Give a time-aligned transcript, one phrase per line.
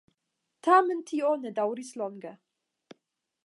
[0.67, 2.33] Tamen tio ne daŭris longe.